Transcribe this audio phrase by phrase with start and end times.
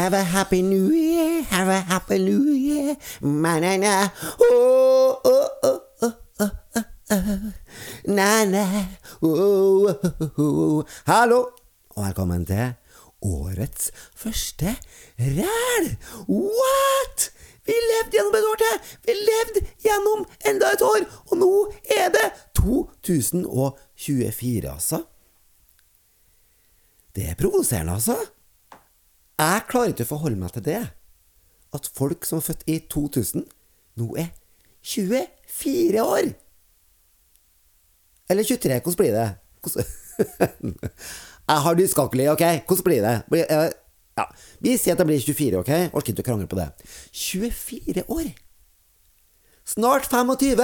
[0.00, 2.96] Have a happy new year, have a happy new year.
[3.20, 4.08] Ma-na-na.
[4.40, 6.50] Oh, oh, oh, oh, oh,
[7.10, 7.52] oh.
[8.06, 8.86] Na-na.
[9.20, 10.84] Oh, oh, oh.
[11.04, 11.50] Hallo,
[11.90, 12.72] og velkommen til
[13.20, 14.76] årets første
[15.20, 15.96] ræl.
[16.32, 17.30] What?
[17.68, 18.76] Vi levde gjennom et år til!
[19.04, 21.04] Vi levde gjennom enda et år!
[21.28, 21.52] Og nå
[22.00, 25.04] er det 2024, altså.
[27.12, 28.39] Det er provoserende, altså.
[29.40, 30.80] Jeg klarer ikke å forholde meg til det.
[31.72, 33.46] At folk som er født i 2000,
[34.00, 34.32] nå er
[34.84, 36.32] 24 år.
[38.30, 38.80] Eller 23.
[38.84, 39.28] Hvordan blir det?
[39.64, 39.84] Hvordan...
[41.50, 42.44] Jeg har nyskakelig, ok?
[42.68, 43.14] Hvordan blir det?
[43.48, 43.70] Eh,
[44.18, 44.26] Ja,
[44.60, 45.72] Vi sier at det blir 24, ok?
[45.96, 46.68] Orker ikke å krangle på det.
[47.16, 48.28] 24 år!
[49.64, 50.60] Snart 25!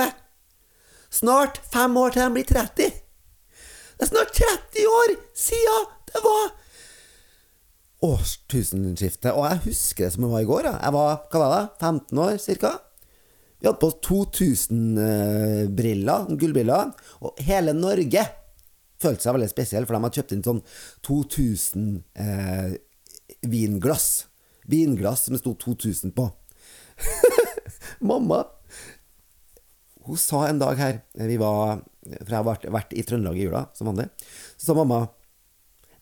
[1.17, 3.00] Snart fem år til de blir 30!
[3.97, 6.50] Det er snart 30 år siden det var
[8.05, 9.33] årtusenskiftet.
[9.33, 10.62] Og jeg husker det som det var i går.
[10.69, 10.75] ja.
[10.83, 12.72] Jeg var hva var det, 15 år ca.
[13.56, 16.84] Vi hadde på oss 2000-briller, gullbriller,
[17.25, 18.22] og hele Norge
[19.00, 20.64] følte seg veldig spesiell, for de hadde kjøpt inn sånn
[21.08, 22.70] 2000 eh,
[23.48, 24.08] vinglass.
[24.66, 26.25] Som det sto 2000 på.
[28.10, 28.41] Mamma
[30.06, 33.47] hun sa en dag her Vi var For jeg har vært, vært i Trøndelag i
[33.47, 34.06] jula, som vanlig.
[34.55, 35.00] Så sa mamma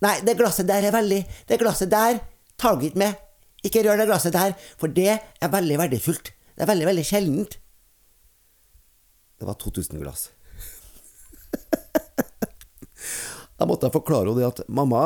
[0.02, 2.18] Nei, det glasset der er veldig Det glasset der
[2.60, 3.20] tar du ikke med.
[3.64, 6.32] Ikke rør det glasset der, for det er veldig verdifullt.
[6.54, 7.56] Det er veldig, veldig sjeldent.
[9.40, 10.30] Det var 2000 glass.
[13.54, 15.02] Da måtte jeg forklare henne det at mamma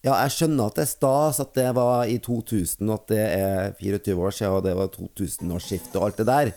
[0.00, 3.24] Ja, jeg skjønner at det er stas at det var i 2000, og at det
[3.36, 6.52] er 24 år siden, og det var 2000-årsskiftet og alt det der.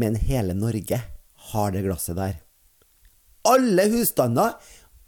[0.00, 1.02] Men hele Norge
[1.52, 2.38] har det glasset der.
[3.52, 4.56] Alle husstander,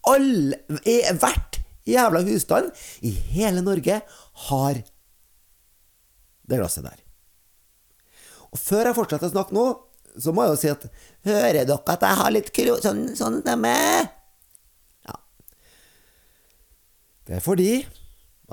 [0.05, 2.71] hvert jævla husstand
[3.05, 4.01] i hele Norge
[4.49, 4.83] har
[6.45, 7.01] det glasset der.
[8.53, 9.65] Og før jeg fortsetter å snakke nå,
[10.21, 10.85] så må jeg jo si at
[11.27, 12.77] Hører dere at jeg har litt kro...
[12.85, 13.73] Sånn, sånn stemme?
[15.09, 15.17] Ja.
[17.27, 17.71] Det er fordi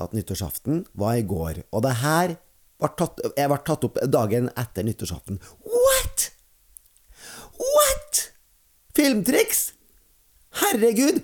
[0.01, 2.37] at nyttårsaften var i går, og det her
[2.81, 5.37] var tatt, jeg ble tatt opp dagen etter nyttårsaften.
[5.67, 6.29] What?!
[7.59, 8.23] What?!
[8.97, 9.73] Filmtriks!
[10.63, 11.21] Herregud!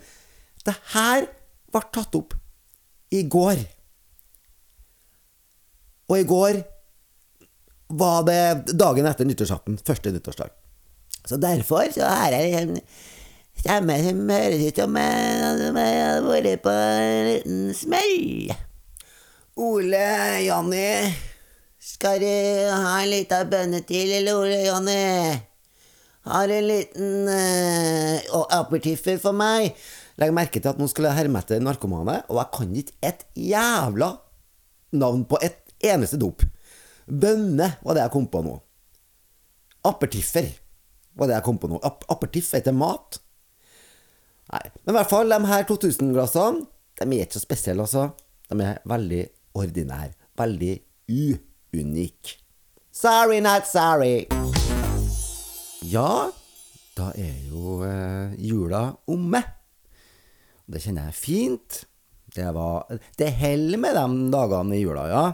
[0.67, 1.27] Det her
[1.71, 2.35] ble tatt opp
[3.15, 3.61] i går.
[6.07, 6.61] Og i går
[7.97, 9.79] var det dagen etter nyttårsaften.
[9.87, 10.51] Første nyttårsdag.
[11.27, 12.75] Så derfor så har jeg en
[13.57, 18.53] stemme som høres ut som jeg har vært på en liten smell.
[19.57, 20.07] Ole,
[20.45, 21.13] Jonny,
[21.81, 25.37] skal du ha en liten bønne til, eller Ole, Jonny?
[26.27, 29.71] Har en liten uh, apertiffer for meg.
[30.17, 33.25] Legg merke til at nå skulle jeg herme etter narkomane, og jeg kan ikke et
[33.37, 34.11] jævla
[34.97, 36.41] navn på et eneste dop.
[37.07, 38.55] Bønne var det jeg kom på nå.
[39.87, 40.49] Apertiffer
[41.17, 41.79] var det jeg kom på nå.
[41.85, 43.19] Ap apertiff heter mat.
[44.51, 46.65] Nei, men i hvert fall, de her 2000-glassene,
[46.97, 48.09] de er ikke så spesielle, altså.
[48.47, 49.23] De er veldig
[49.59, 50.13] ordinære.
[50.39, 50.73] Veldig
[51.11, 52.37] uunike.
[52.95, 54.25] Sorry, not sorry.
[55.85, 56.31] Ja,
[56.97, 59.43] da er jo eh, jula omme.
[60.67, 61.81] Det kjenner jeg fint.
[62.35, 65.25] Det var Det holder med de dagene i jula, ja.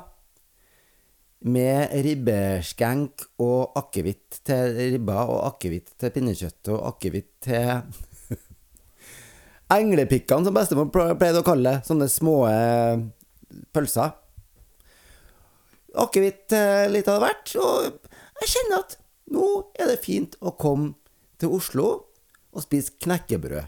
[1.43, 8.37] Med ribbeskenk og akevitt til ribba og akevitt til pinnekjøtt og akevitt til
[9.73, 11.87] Englepikkene, som bestemor pleide å kalle det.
[11.89, 13.01] Sånne små eh,
[13.75, 14.13] pølser.
[15.99, 16.53] Akevitt
[16.93, 17.55] litt av hvert.
[17.57, 17.89] Og
[18.43, 18.97] jeg kjenner at
[19.33, 20.93] nå er det fint å komme
[21.41, 21.87] til Oslo
[22.53, 23.65] og spise knekkebrød.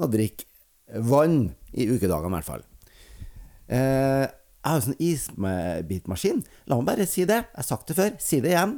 [0.00, 0.48] Og drikke
[1.00, 2.64] vann i ukedagene, i hvert fall.
[3.72, 4.26] Eh,
[4.62, 6.42] jeg har jo sånn isbitmaskin.
[6.70, 7.40] La meg bare si det.
[7.42, 8.12] Jeg har sagt det før.
[8.22, 8.76] Si det igjen.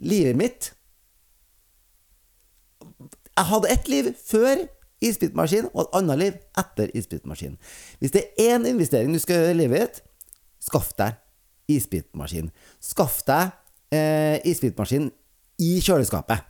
[0.00, 0.72] Livet mitt
[3.34, 4.64] Jeg hadde ett liv før
[5.04, 7.56] isbitmaskin og et annet liv etter isbitmaskin.
[7.98, 10.02] Hvis det er én investering du skal gjøre i livet ditt,
[10.62, 11.18] skaff deg
[11.74, 12.52] isbitmaskin.
[12.82, 13.50] Skaff deg
[13.94, 15.10] eh, isbitmaskin
[15.58, 16.46] i kjøleskapet.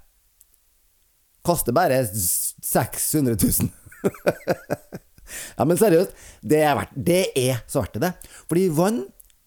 [1.44, 3.72] Koster bare 600 000.
[5.58, 8.12] ja, men seriøst, det er, verdt, det er så verdt det.
[8.50, 9.04] Fordi vann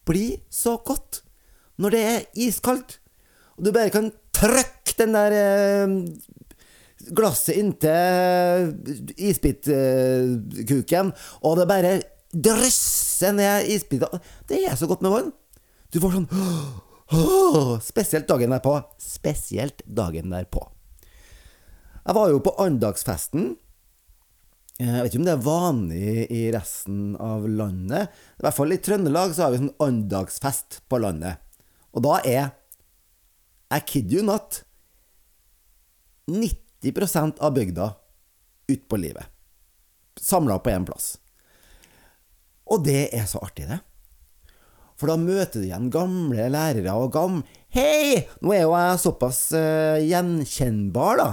[0.08, 1.22] blir så godt
[1.82, 3.00] når det er iskaldt.
[3.58, 5.88] Og du bare kan trykke den der eh,
[7.18, 8.74] glasset inntil
[9.18, 11.12] isbitkuken,
[11.46, 11.94] og det bare
[12.34, 14.20] drysser ned isbiter.
[14.50, 15.32] Det er så godt med vann.
[15.94, 16.30] Du får sånn
[17.88, 18.74] Spesielt dagen derpå.
[19.00, 20.66] Spesielt dagen derpå.
[22.08, 23.56] Jeg var jo på andagsfesten
[24.78, 28.12] Jeg vet ikke om det er vanlig i resten av landet.
[28.38, 31.42] I hvert fall i Trøndelag så har vi sånn andagsfest på landet.
[31.98, 32.52] Og da er
[33.74, 34.62] I kid you not
[36.30, 37.90] 90% av bygda
[38.70, 39.26] utpå livet.
[40.22, 41.16] Samla på én plass.
[42.70, 43.80] Og det er så artig, det.
[44.98, 47.42] For da møter du igjen gamle lærere og gam...
[47.74, 48.28] Hei!
[48.42, 51.30] Nå er jo jeg såpass uh, gjenkjennbar, da.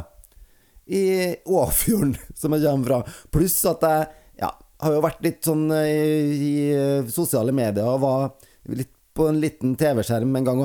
[0.87, 3.15] I Åfjorden, som jeg kommer fra.
[3.33, 4.09] Pluss at jeg
[4.43, 4.51] ja,
[4.85, 6.01] har jo vært litt sånn i,
[6.35, 8.29] i, uh, sosiale medier og var
[8.75, 10.63] litt på en liten TV-skjerm en gang.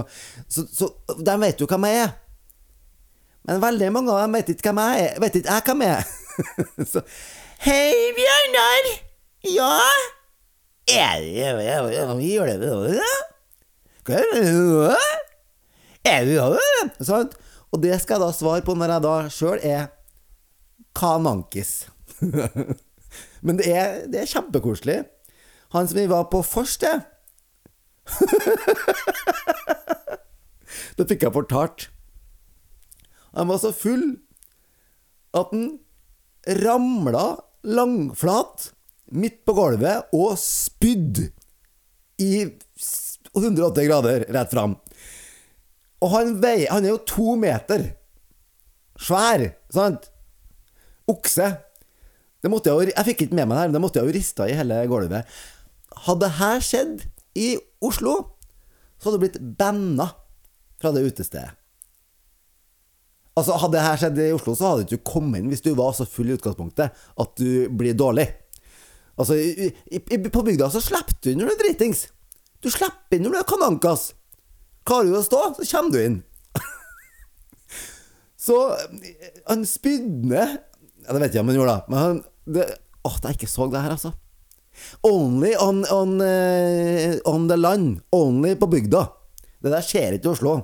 [0.50, 0.90] Så, så
[1.22, 2.16] de vet jo hvem jeg er.
[3.46, 5.20] Men veldig mange av dem vet ikke hvem jeg er.
[5.22, 6.08] Vet ikke jeg hvem jeg er.
[6.94, 7.04] så
[7.60, 8.90] Hei, Bjørnar!
[9.46, 9.76] Ja?
[10.90, 11.28] Er du
[14.10, 14.18] Hva
[16.10, 17.38] er det Sant?
[17.70, 19.90] Og det skal jeg da svare på når jeg da sjøl er
[21.00, 21.88] kanankis.
[23.46, 25.00] Men det er, det er kjempekoselig.
[25.74, 26.90] Han som vi var på forste
[30.98, 31.88] Da fikk jeg fortalt.
[33.38, 34.18] Han var så full
[35.38, 35.68] at han
[36.60, 37.26] ramla
[37.70, 38.72] langflat
[39.14, 41.30] midt på gulvet og spydde
[42.20, 42.32] i
[43.38, 44.76] 180 grader rett fram.
[46.00, 47.92] Og han veier Han er jo to meter
[49.00, 50.10] svær, sant?
[51.10, 51.50] Okse.
[52.40, 54.16] Det måtte jeg, jeg fikk ikke med meg det her, men det måtte jeg jo
[54.16, 55.40] rista i hele gulvet.
[56.06, 57.08] Hadde det her skjedd
[57.40, 57.50] i
[57.84, 58.16] Oslo,
[59.00, 60.12] så hadde det blitt banna
[60.80, 61.56] fra det utestedet.
[63.40, 65.72] Altså, Hadde det her skjedd i Oslo, så hadde du ikke kommet inn hvis du
[65.78, 68.28] var så full i utgangspunktet at du blir dårlig.
[69.20, 70.00] Altså, i, i,
[70.32, 72.08] På bygda så slipper du inn når du er dritings.
[72.64, 74.10] Du slipper inn når du er kanankas.
[74.88, 76.18] Klarer du å stå, så kommer du inn.
[78.48, 78.58] så
[79.48, 80.46] han spydde
[81.06, 81.92] ja, Det vet jeg om han gjorde, da.
[81.92, 82.66] Men han det,
[83.08, 84.12] Åh, jeg ikke så det her, altså.
[85.08, 88.02] Only on, on, uh, on the land.
[88.16, 89.06] Only på bygda.
[89.60, 90.56] Det der skjer ikke i Oslo.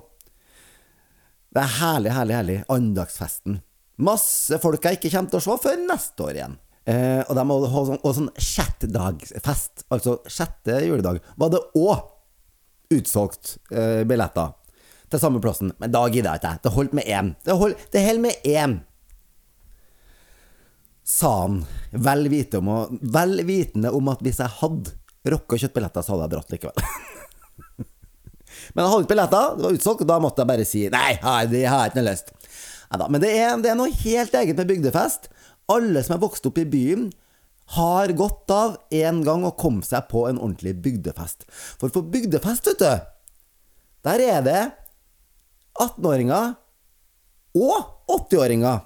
[1.56, 2.58] Det er herlig, herlig, herlig.
[2.72, 3.62] Andagsfesten.
[4.04, 6.58] Masse folk jeg ikke kommer til å se før neste år igjen.
[6.86, 14.04] Eh, og de hadde sånn, sånn sjettdagsfest, altså sjette juledag, var det òg utsolgt eh,
[14.06, 14.52] billetter
[15.10, 15.72] til samme plassen.
[15.82, 16.54] Men da gidder jeg ikke.
[16.62, 17.32] Det holdt med én.
[17.46, 17.88] Det, holdt,
[18.22, 18.78] med én.
[21.06, 21.60] Sa han,
[21.92, 24.96] vel, vitende om at hvis jeg hadde
[25.30, 26.80] rocka kjøttbilletter, så hadde jeg dratt likevel.
[28.74, 31.12] Men jeg hadde ikke billetter, det var utsolgt, og da måtte jeg bare si nei,
[31.52, 32.34] det har jeg ikke noe lyst.
[32.96, 35.30] Men det er, det er noe helt eget med bygdefest
[35.72, 37.10] alle som er vokst opp i byen,
[37.76, 41.48] har godt av en gang å komme seg på en ordentlig bygdefest.
[41.82, 43.08] For på bygdefest, vet du,
[44.06, 44.60] der er det
[45.82, 46.54] 18-åringer
[47.58, 47.78] og
[48.20, 48.84] 80-åringer.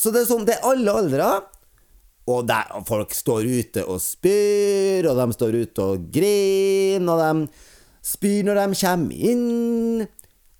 [0.00, 1.28] Så det er sånn, det er alle aldre.
[2.30, 7.66] Og der, folk står ute og spyr, og de står ute og griner, og de
[8.06, 10.06] spyr når de kommer inn.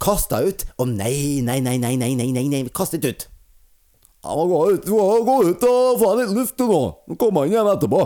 [0.00, 0.64] Kasta ut.
[0.80, 2.62] Å nei, nei, nei, nei, nei, nei, nei, nei.
[2.74, 3.26] kast ikke ut.
[4.20, 6.80] Jeg må gå ut, må gå ut og få litt luft nå.
[7.20, 8.00] Komme inn igjen etterpå.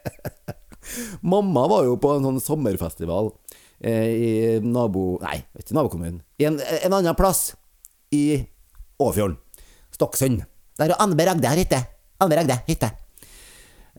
[1.32, 3.32] Mamma var jo på en sånn sommerfestival
[3.80, 4.32] eh, i
[4.64, 5.14] nabo...
[5.24, 6.20] Nei, ikke nabokommunen.
[6.40, 7.54] I en, en annen plass
[8.12, 8.42] i
[9.00, 9.38] Åfjorden.
[10.00, 10.42] Stokksund.
[10.80, 11.84] Der er Anne Ragde har hytte.
[12.24, 12.88] Anne Ragde hytte.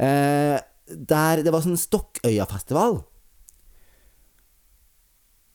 [0.02, 0.58] Eh,
[0.90, 2.98] der det var sånn Stokkøyafestival.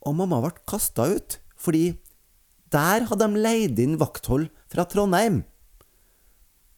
[0.06, 1.96] Og mamma ble kasta ut fordi
[2.70, 5.40] der hadde de leid inn vakthold fra Trondheim.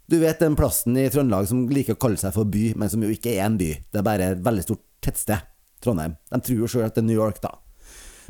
[0.09, 3.03] Du vet den plassen i Trøndelag som liker å kalle seg for by, men som
[3.05, 3.75] jo ikke er en by.
[3.93, 5.45] Det er bare et veldig stort tettsted.
[5.85, 6.17] Trondheim.
[6.33, 7.53] De tror jo sjøl at det er New York, da.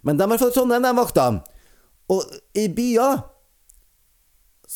[0.04, 1.28] Men de har fått Trondheim, de vakta.
[2.12, 2.26] Og
[2.58, 3.22] i byer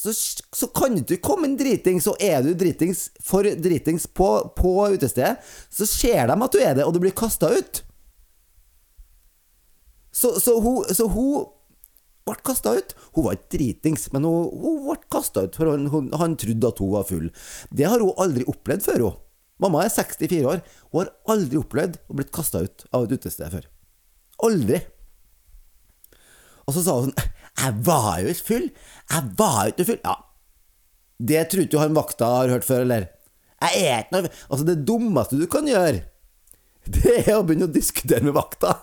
[0.03, 0.11] så,
[0.57, 4.29] så kan du ikke komme en dritings, og er du dritings for dritings på,
[4.59, 5.37] på utestedet,
[5.71, 7.83] så ser de at du er det, og du blir kasta ut.
[10.11, 11.47] Så, så, hun, så hun
[12.27, 12.97] ble kasta ut.
[13.15, 16.73] Hun var ikke dritings, men hun, hun ble kasta ut, for han, hun, han, trodde
[16.73, 17.29] at hun var full.
[17.71, 19.21] Det har hun aldri opplevd før, hun.
[19.63, 20.65] Mamma er 64 år.
[20.91, 23.71] Hun har aldri opplevd å blitt kasta ut av et utested før.
[24.51, 24.83] Aldri.
[26.67, 27.31] Og så sa hun sånn
[27.61, 28.69] Jeg var jo ikke full.
[29.13, 30.01] Jeg var jo ikke full.
[30.05, 30.15] Ja,
[31.23, 33.11] det tror ikke han vakta har hørt før, eller?
[33.63, 36.03] Jeg er ikke noe Altså, det dummeste du kan gjøre,
[36.83, 38.75] det er å begynne å diskutere med vakta.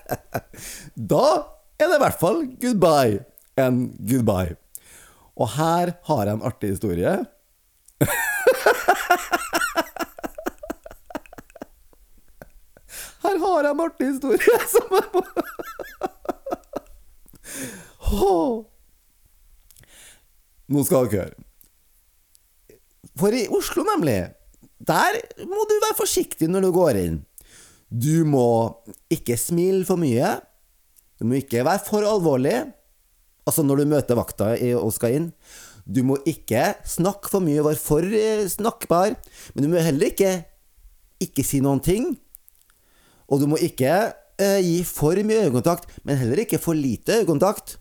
[1.12, 1.26] da
[1.76, 3.20] er det i hvert fall goodbye
[3.60, 4.56] and goodbye.
[5.36, 7.18] Og her har jeg en artig historie.
[13.22, 15.22] Her har jeg en artig historie som jeg må
[20.72, 21.48] Nå skal dere høre.
[23.18, 24.20] For i Oslo, nemlig,
[24.80, 27.18] der må du være forsiktig når du går inn.
[27.92, 28.72] Du må
[29.12, 30.38] ikke smile for mye.
[31.20, 32.56] Du må ikke være for alvorlig.
[33.46, 35.28] Altså når du møter vakta og skal inn.
[35.84, 39.16] Du må ikke snakke for mye, være for eh, snakkbar.
[39.52, 40.32] Men du må heller ikke
[41.22, 42.12] ikke si noen ting.
[43.28, 44.12] Og du må ikke
[44.64, 47.76] gi for mye øyekontakt, men heller ikke for lite øyekontakt.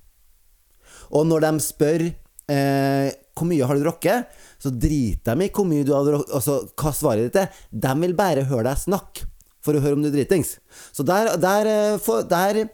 [1.11, 5.67] Og når de spør eh, hvor mye har du drukket, så driter de i hvor
[5.67, 7.59] mye du har drukket, altså hva svaret ditt er.
[7.71, 9.27] De vil bare høre deg snakke,
[9.61, 10.57] for å høre om du er dritings.
[10.93, 12.65] Så der, der, eh, for, der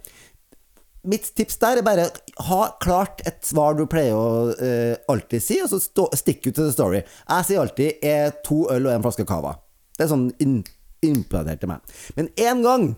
[1.07, 2.09] Mitt tips der er bare
[2.49, 6.49] ha klart et svar du pleier å eh, alltid si, og så stå, stick ut
[6.49, 6.99] til the story.
[7.29, 9.53] Jeg sier alltid er to øl og en flaske cava.
[9.95, 10.57] Det er sånn in,
[11.05, 11.95] implantert til meg.
[12.17, 12.89] Men én gang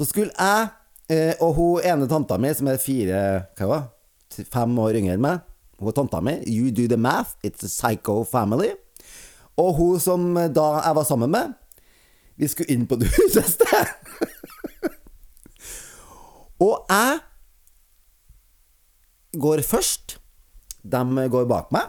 [0.00, 0.68] så skulle jeg
[1.12, 3.18] eh, og hun ene tanta mi, som er fire
[3.58, 3.82] hva var,
[4.32, 5.42] fem år yngre enn meg
[5.80, 8.68] Hun tanta mi, you do the math, it's a psycho family.
[9.56, 11.54] Og hun som da jeg var sammen med,
[12.36, 13.88] vi skulle inn på det husested.
[16.60, 17.16] Og jeg
[19.40, 20.18] går først.
[20.84, 21.88] De går bak meg.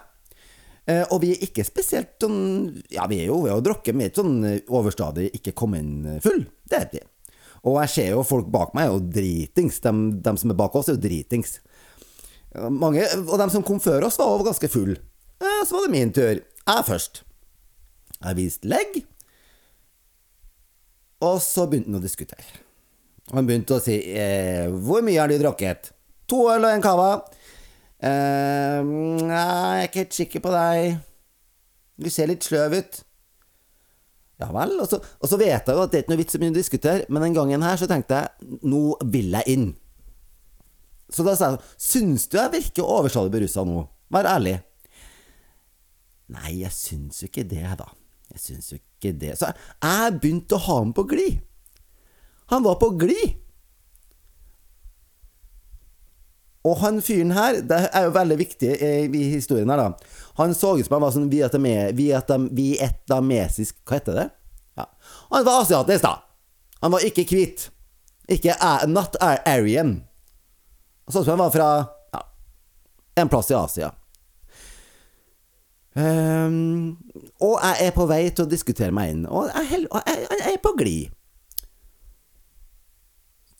[0.88, 4.08] Eh, og vi er ikke spesielt sånn Ja, vi er jo ved å drukke, men
[4.08, 4.40] ikke sånn
[4.72, 6.46] overstadig ikke komme inn full.
[6.64, 7.04] Det er vi.
[7.68, 9.80] Og jeg ser jo folk bak meg er jo dritings.
[9.84, 9.92] De,
[10.24, 11.60] de, som er bak oss, er jo dritings.
[12.74, 14.96] Mange, og de som kom før oss, var ganske full.
[15.42, 16.42] Så var det min tur.
[16.42, 17.22] Jeg først.
[18.22, 19.02] Jeg viste legg.
[21.22, 22.62] Og så begynte han å diskutere.
[23.32, 25.92] Han begynte å si eh, 'Hvor mye har du drukket?'
[26.28, 27.22] 'To øl og en cava'.
[28.02, 30.98] Eh, 'Jeg er ikke helt sikker på deg.
[32.02, 33.04] Du ser litt sløv ut'.
[34.42, 34.74] Ja vel.
[34.82, 36.58] Og så, og så vet jeg jo at det er ikke noe vits å begynne
[36.58, 38.84] diskutere, men den gangen her så tenkte jeg 'Nå
[39.14, 39.72] vil jeg inn'.
[41.12, 43.86] Så da sa jeg 'Syns du jeg virker overstadig berusa nå?
[44.10, 44.62] Vær ærlig'.
[46.32, 47.88] Nei, jeg syns jo ikke det, da.
[48.32, 49.38] Jeg syns jo ikke det.
[49.38, 51.42] Så jeg begynte å ha ham på glid.
[52.52, 53.42] Han var på glid!
[56.62, 58.70] Og han fyren her, det er jo veldig viktig
[59.18, 60.18] i historien her, da.
[60.40, 64.28] Han så ut som han var sånn vietnamesisk Hva heter det?
[64.80, 64.86] Ja.
[65.32, 66.14] Han var asiatisk, da.
[66.82, 67.72] Han var ikke hvit.
[68.32, 68.56] Ikke
[68.88, 70.04] not Arian.
[71.12, 71.70] Sånn som han var fra
[72.16, 72.22] ja,
[73.22, 73.90] en plass i Asia.
[75.92, 76.96] Um,
[77.44, 80.62] og jeg er på vei til å diskutere meg inn, og jeg, jeg, jeg er
[80.64, 81.12] på glid.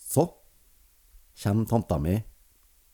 [0.00, 0.24] Så
[1.42, 2.16] kommer tanta mi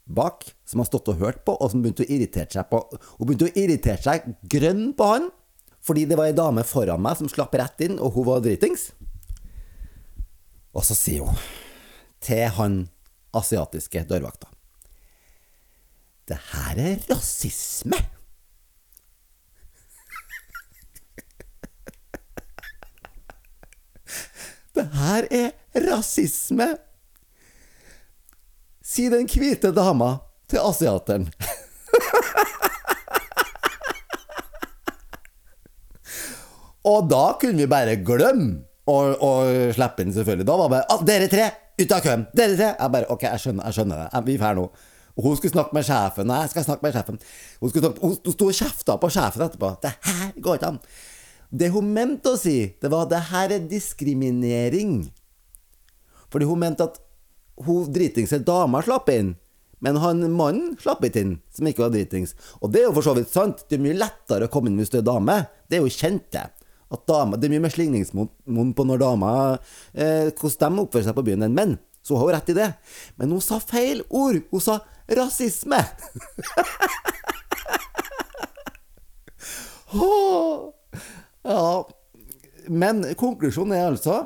[0.08, 3.28] bak, som har stått og hørt på, og som begynte å irritere seg på Hun
[3.28, 4.18] begynte å irritere seg
[4.50, 5.28] grønn på han,
[5.84, 8.82] fordi det var ei dame foran meg som slapp rett inn, og hun var dritings.
[10.76, 11.36] Og så sier hun
[12.24, 12.74] til han
[13.36, 14.48] asiatiske dørvakta
[16.28, 17.98] Det her er rasisme!
[24.74, 25.50] Det her er
[25.88, 26.68] rasisme!
[28.88, 30.14] Si den hvite dama
[30.48, 31.26] til asiateren.
[36.88, 38.96] og da kunne vi bare glemme å,
[39.76, 40.46] slippe inn, selvfølgelig.
[40.48, 42.68] Da var bare ah, 'Dere tre, ut av køen!' Dere tre!
[42.70, 44.22] Jeg bare OK, jeg skjønner, jeg skjønner det.
[44.30, 44.64] Vi drar nå.
[45.18, 46.24] Hun skulle snakke med sjefen.
[46.30, 47.16] Nei, jeg skal snakke med sjefen.
[47.60, 49.68] Hun, snakke, hun sto og kjefta på sjefen etterpå.
[49.82, 50.80] Det her går ikke an.
[51.60, 55.12] Det hun mente å si, det var det her er diskriminering.
[56.32, 56.96] Fordi hun mente at
[57.66, 59.34] hun dritingse dama slapp inn,
[59.84, 62.34] men han mannen slapp ikke inn, som ikke var dritings.
[62.62, 64.78] Og det er jo for så vidt sant, det er mye lettere å komme inn
[64.80, 65.36] hvis du er dame.
[65.70, 66.46] Det er jo kjent, det.
[66.88, 69.58] At dame, det er mye mer slingringsmonn på når damer
[69.92, 71.74] eh, hvordan de oppfører seg på byen enn menn.
[72.02, 72.70] Så hun har rett i det.
[73.20, 74.40] Men hun sa feil ord.
[74.48, 74.80] Hun sa
[75.18, 75.80] rasisme.
[81.44, 81.88] ja.
[82.68, 84.22] Men konklusjonen er altså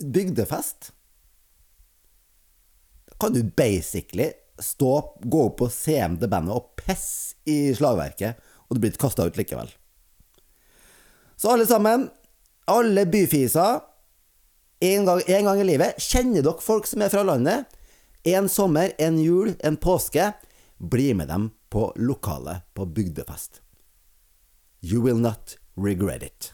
[0.00, 0.92] bygdefest
[3.20, 8.76] kan du basically stå, gå opp på scenen til bandet og pisse i slagverket, og
[8.76, 9.70] du blir kasta ut likevel.
[11.38, 12.08] Så alle sammen,
[12.70, 13.80] alle byfiser,
[14.82, 17.66] en gang, en gang i livet, kjenner dere folk som er fra landet?
[18.26, 20.32] En sommer, en jul, en påske.
[20.78, 23.62] Bli med dem på lokalet på bygdefest.
[24.82, 26.52] You will not regret it.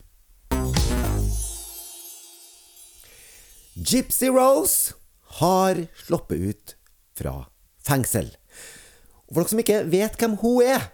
[3.78, 4.94] Gypsy Rose
[5.38, 6.72] har sluppet ut
[7.14, 7.34] fra
[7.86, 8.32] fengsel.
[9.28, 10.88] Og for dere som ikke vet hvem hun er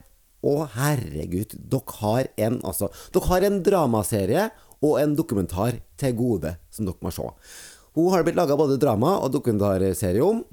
[0.44, 4.44] Å, herregud, dere har en altså, Dere har en dramaserie
[4.84, 7.24] og en dokumentar til gode som dere må se.
[7.96, 10.44] Hun har blitt laga både drama og dokumentarserie om.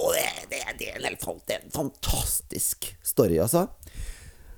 [0.00, 3.66] Og det, det, det, helt det er en fantastisk story, altså.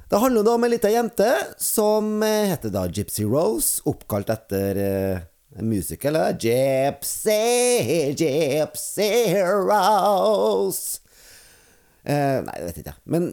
[0.07, 5.25] Det handler om ei lita jente som eh, heter da Gypsy Rose, oppkalt etter eh,
[5.63, 6.17] musical.
[6.17, 9.11] eh, Gypsy, Gypsy
[9.43, 11.01] Rose.
[12.05, 13.03] Eh, nei, det vet ikke jeg.
[13.05, 13.31] Men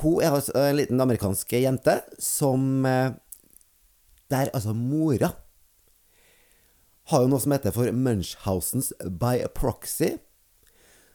[0.00, 3.12] hun er altså en liten amerikansk jente som eh,
[4.32, 5.34] Der altså mora
[7.12, 10.14] har jo noe som heter for Munchhausens by proxy.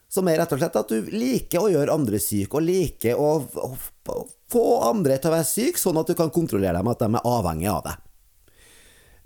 [0.09, 3.41] Som er rett og slett at du liker å gjøre andre syke, og liker å
[4.53, 7.27] få andre til å være syke, sånn at du kan kontrollere dem, at de er
[7.33, 8.05] avhengig av deg.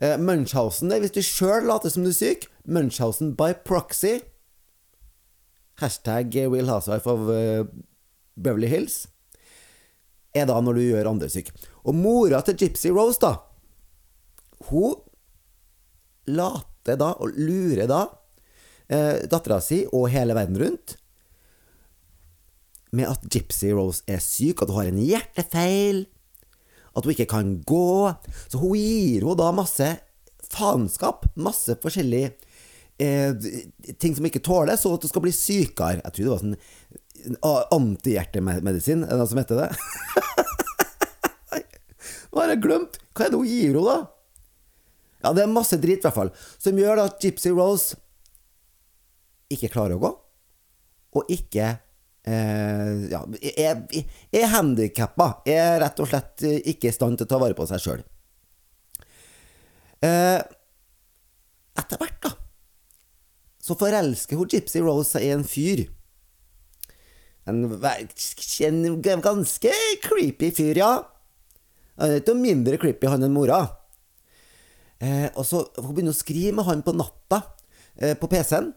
[0.04, 2.48] Eh, Munchhausen det hvis du sjøl later som du er syk.
[2.68, 4.20] Munchhausen by proxy.
[5.80, 7.64] Hashtag Will Housewife of uh,
[8.36, 9.08] Beverly Hills.
[10.36, 11.54] Er da når du gjør andre syk.
[11.88, 13.38] Og mora til Gypsy Rose, da,
[14.70, 15.00] hun
[16.30, 18.06] later da, og lurer da,
[18.88, 20.96] eh, dattera si og hele verden rundt
[22.94, 26.06] med at Gypsy Rose er syk, at hun har en hjertefeil,
[26.94, 28.14] at hun ikke kan gå.
[28.48, 29.90] Så hun gir henne da masse
[30.54, 32.34] faenskap, masse forskjellige
[33.02, 33.34] eh,
[33.98, 36.02] ting som hun ikke tåler, så at hun skal bli sykere.
[36.04, 36.58] Jeg tror det var sånn
[37.74, 39.70] antihjertemedisin, er det som heter det?
[42.34, 43.00] Nå har jeg glemt!
[43.14, 43.98] Hva er det hun gir henne, da?
[45.24, 47.96] Ja, det er masse drit, i hvert fall, som gjør at Gypsy Rose
[49.54, 50.12] ikke klarer å gå,
[51.14, 51.78] og ikke
[52.28, 53.22] eh, ja,
[53.54, 53.84] er,
[54.34, 55.30] er handikappa.
[55.50, 58.04] Er rett og slett ikke i stand til å ta vare på seg sjøl.
[60.04, 60.40] Eh,
[61.80, 62.34] etter hvert, da,
[63.64, 65.86] så forelsker hun Gypsy Rose seg i en fyr.
[67.48, 69.72] En, en ganske
[70.04, 70.92] creepy fyr, ja.
[72.00, 73.62] Han er ikke mindre creepy, han enn mora.
[75.04, 77.42] Eh, og så Hun begynner å skrive med han på natta
[78.00, 78.72] eh, på PC-en.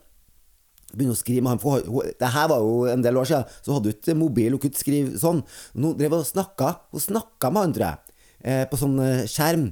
[0.93, 3.27] Begynner å skrive med han for hun, hun, Det her var jo en del år
[3.29, 5.43] siden, så hadde hun ikke mobil, hun kunne ikke skrive sånn.
[5.75, 9.69] Hun drev og snakka Hun snakka med han, tror jeg, eh, på sånn eh, skjerm.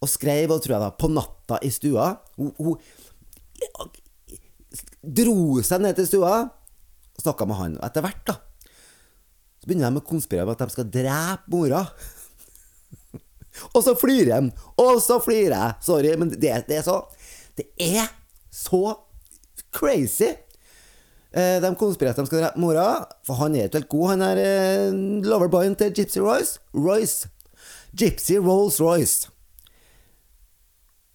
[0.00, 2.12] Og skrev, og tror jeg da, på natta i stua.
[2.40, 3.98] Hun, hun
[5.00, 7.76] dro seg ned til stua og snakka med han.
[7.80, 8.38] Og etter hvert, da,
[9.60, 11.84] så begynner de å konspirere om at de skal drepe mora.
[13.74, 15.74] Og så flirer de, og så flirer jeg.
[15.84, 17.00] Sorry, men det, det er så
[17.58, 18.06] Det er
[18.54, 18.94] så
[19.74, 20.30] crazy.
[21.30, 22.86] Eh, de konspirerte at de skal drepe mora,
[23.26, 26.58] for han er ikke helt god, han er eh, loverboyen til Gypsy Royce.
[26.74, 27.30] Royce.
[27.94, 29.30] Gypsy Rolls-Royce.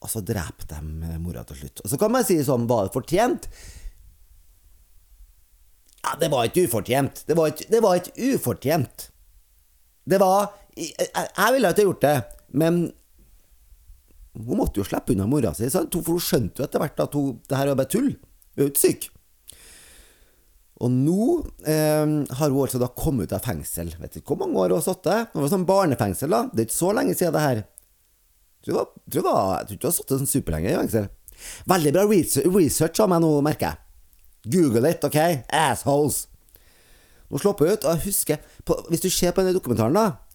[0.06, 1.84] Og så dreper de eh, mora til slutt.
[1.84, 3.50] Og så kan man si sånn, var det fortjent?
[6.06, 7.24] Ja, det var ikke ufortjent.
[7.28, 9.10] Det var ikke, det var ikke ufortjent.
[10.06, 12.18] Det var Jeg, jeg ville ikke gjort det,
[12.60, 12.80] men
[14.36, 15.96] hun måtte jo slippe unna mora si, sant?
[15.96, 18.10] for hun skjønte jo etter hvert at hun, det her var bare tull.
[18.56, 19.08] Hun er jo ikke syk.
[20.84, 21.28] Og nå
[21.64, 22.04] eh,
[22.40, 23.94] har hun altså da kommet ut av fengsel.
[24.02, 25.32] Vet ikke hvor mange år hun har sittet.
[25.32, 26.42] Det var sånn barnefengsel, da.
[26.52, 27.62] Det er ikke så lenge siden det her.
[28.66, 31.10] Tror du hun har sittet sånn superlenge i fengsel.
[31.70, 33.82] Veldig bra research, av meg nå, merker jeg.
[34.56, 35.20] Google it, ok?
[35.50, 36.26] Assholes.
[37.32, 40.26] Nå slapp hun ut, og jeg husker på, Hvis du ser på denne dokumentaren, da,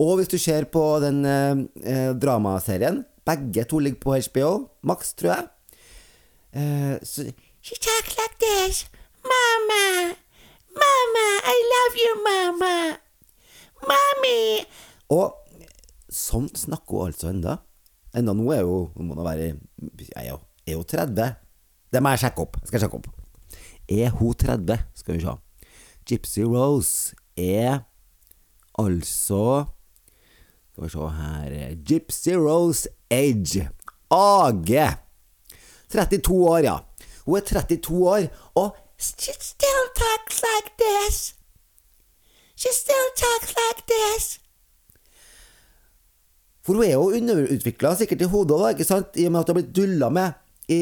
[0.00, 4.50] og hvis du ser på den eh, eh, dramaserien Begge to ligger på HBO,
[4.88, 5.48] Max, tror jeg.
[6.56, 7.28] Eh, så
[7.62, 8.86] She talks like this.
[9.22, 10.16] Mama.
[10.72, 12.74] Mama, I love you, mama.
[13.84, 14.64] Mommy.
[15.12, 15.34] Og
[16.08, 17.58] sånn snakker hun altså enda.
[18.16, 21.36] Enda nå er hun Hun må nå være Jeg er jo, er 30?
[21.92, 22.56] Det må jeg sjekke opp.
[22.62, 23.10] Jeg Skal sjekke opp.
[23.90, 24.80] Er hun 30?
[25.02, 25.36] Skal vi se.
[26.08, 27.82] Gypsy Rose er
[28.80, 29.66] altså
[30.72, 33.68] Skal vi se her Gypsy Rose Age.
[34.10, 34.70] AG.
[35.90, 36.78] 32 år, ja.
[37.30, 38.26] Hun er 32 år,
[38.58, 41.20] og she still talks like this.
[42.58, 44.40] She still talks like this.
[46.66, 48.82] For hun er jo underutvikla sikkert i hodet òg?
[48.82, 50.36] I og med at hun har blitt dulla med
[50.70, 50.80] i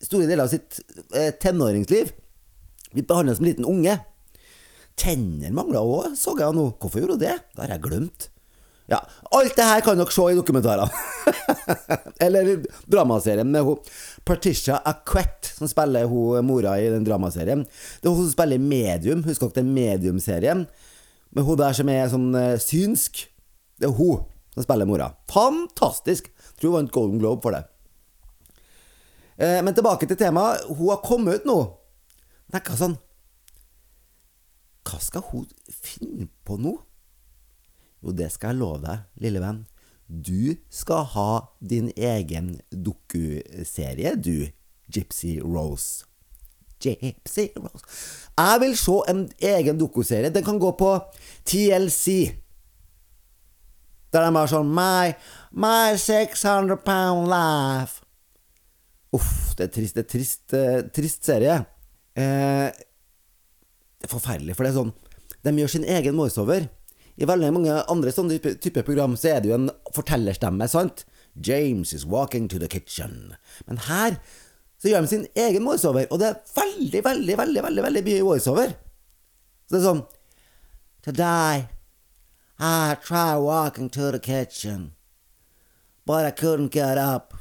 [0.00, 0.80] store deler av sitt
[1.12, 2.14] eh, tenåringsliv.
[2.94, 3.98] Blitt behandla som en liten unge.
[4.98, 6.70] Tenner mangla òg, så jeg nå.
[6.80, 7.36] Hvorfor gjorde hun det?
[7.52, 8.30] Det har jeg glemt.
[8.90, 8.98] Ja,
[9.30, 10.90] alt det her kan dere se i dokumentarene.
[12.24, 12.56] Eller
[12.90, 13.78] dramaserien med hun
[14.26, 17.62] Patricia Aquette, som spiller hun mora i den dramaserien.
[18.02, 19.22] Det er hun som spiller Medium.
[19.28, 20.66] Husker dere den Medium-serien?
[21.30, 23.22] Med hun der som er sånn eh, synsk.
[23.78, 24.26] Det er hun
[24.56, 25.12] som spiller mora.
[25.30, 26.32] Fantastisk!
[26.58, 27.62] Tror hun vant Golden Globe for det.
[29.38, 30.66] Eh, men tilbake til temaet.
[30.66, 31.60] Hun har kommet ut nå.
[32.50, 32.98] Tenker sånn
[34.82, 36.74] Hva skal hun finne på nå?
[38.00, 39.64] Jo, det skal jeg love deg, lille venn.
[40.10, 41.30] Du skal ha
[41.62, 44.48] din egen dokuserie, du,
[44.90, 46.06] Gypsy Rose.
[46.80, 47.84] Gypsy Rose.
[48.34, 50.32] Jeg vil se en egen dokuserie.
[50.34, 50.94] Den kan gå på
[51.46, 52.32] TLC.
[54.10, 55.12] Der de har sånn My,
[55.54, 58.02] my 600 pound life.
[59.14, 59.94] Uff, det er trist.
[59.94, 61.60] Det er trist, eh, trist serie.
[62.18, 62.70] Eh,
[64.00, 64.92] det er forferdelig, for det er sånn
[65.44, 66.66] De gjør sin egen voiceover.
[67.20, 71.04] I veldig mange andre sånne type, program så er det jo en fortellerstemme, sant?
[71.36, 73.34] James is walking to the kitchen.
[73.66, 74.16] Men her
[74.80, 78.24] så gjør de sin egen voiceover, og det er veldig, veldig, veldig veldig, veldig mye
[78.24, 78.72] voiceover.
[79.68, 80.02] Så det er sånn
[81.04, 81.68] Today
[82.60, 84.92] I tried walking to the kitchen,
[86.04, 87.34] but I couldn't get up.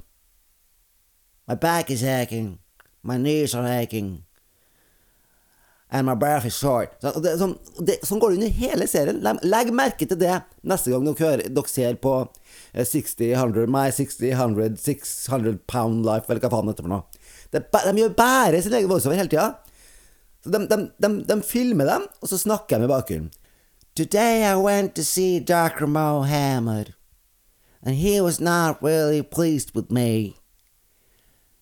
[1.47, 2.59] My back is aching,
[3.03, 4.23] my knees are aching,
[5.91, 6.93] and my breath is short.
[7.01, 9.21] Så det, er sånn, det, sånn går det under hele serien.
[9.25, 12.13] Legg, legg merke til det neste gang dere, hører, dere ser på
[12.73, 16.93] eh, 60, 100, My 60, 100, 600 Pound Life, eller hva faen det heter for
[16.93, 17.25] noe.
[17.49, 19.49] Det, de gjør bare sin egen voiceover hele tida.
[20.45, 23.33] De, de, de, de, filmer dem, og så snakker de i bakgrunnen.
[23.97, 25.87] Today I went to see Dr.
[25.87, 26.93] Mohammed,
[27.81, 30.37] and he was not really pleased with me.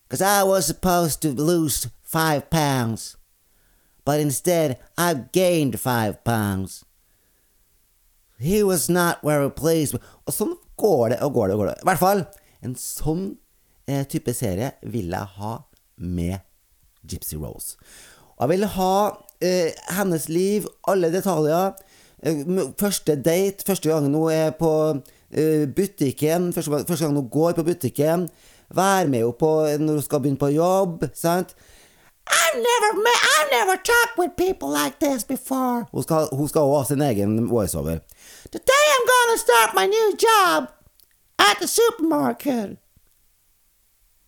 [0.07, 3.16] Because I was supposed to lose five pounds
[4.07, 6.85] but instead I've gained five pounds.
[8.39, 11.77] He was not very pleased Og sånn går det og går det og går det.
[11.81, 12.19] I hvert fall,
[12.63, 13.23] en sånn
[13.89, 15.53] eh, type serie vil jeg ha
[15.97, 16.37] med
[17.09, 17.75] Gypsy Rose.
[18.37, 18.97] Og jeg vil ha
[19.41, 21.73] eh, hennes liv, alle detaljer.
[22.21, 22.43] Eh,
[22.77, 24.73] første date, første gang hun er på
[25.33, 28.27] eh, butikken, første, første gang hun går på butikken.
[28.69, 31.09] Være med henne når hun skal begynne på jobb.
[31.17, 31.57] sant?
[32.29, 35.87] I've never met, I've never talked with people like this before.
[35.91, 37.99] Hun skal, hun skal også ha sin egen voiceover.
[38.51, 40.67] Today I'm gonna start my new job
[41.39, 42.77] at the supermarket.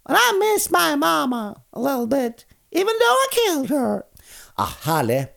[0.05, 4.03] And I miss my mama a little bit, even though I killed her.
[4.57, 5.27] Ah, herlig.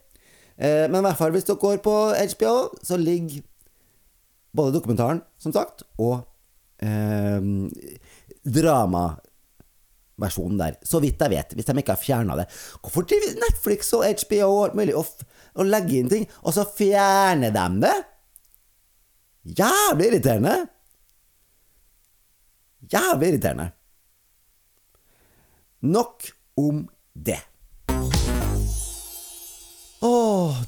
[0.58, 1.96] Eh, men i hvert fall, hvis dere går på
[2.34, 3.42] HBO, så ligger
[4.56, 6.20] både dokumentaren, som sagt, og
[6.82, 7.40] eh,
[8.44, 9.08] drama
[10.22, 10.78] versjonen der.
[10.86, 12.48] Så vidt jeg vet, hvis de ikke har fjerna det.
[12.80, 15.26] Hvorfor driver Netflix og HBO og alt mulig og,
[15.58, 17.96] og legger inn ting, og så fjerner de det?
[19.58, 20.56] Jævlig irriterende!
[22.92, 23.70] Jævlig irriterende.
[25.82, 27.40] Nok om det.
[30.02, 30.14] Å,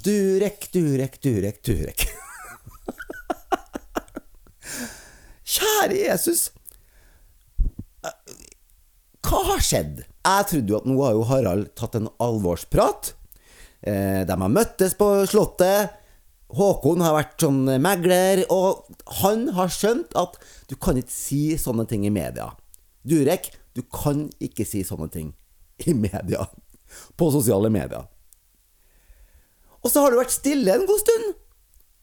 [0.02, 2.04] Durek, Durek, Durek, Durek.
[5.54, 6.48] Kjære Jesus.
[9.34, 10.04] Hva har skjedd?
[10.22, 13.08] Jeg trodde jo at nå har jo Harald tatt en alvorsprat.
[13.82, 15.96] Eh, de har møttes på Slottet.
[16.54, 18.84] Håkon har vært sånn megler, og
[19.24, 20.38] han har skjønt at
[20.70, 22.52] du kan ikke si sånne ting i media.
[23.02, 25.34] Durek, du kan ikke si sånne ting
[25.82, 26.46] i media.
[27.18, 28.06] På sosiale medier.
[29.82, 31.28] Og så har det vært stille en god stund.